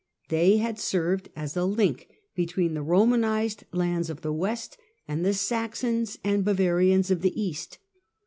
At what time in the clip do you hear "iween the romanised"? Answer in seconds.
2.47-3.65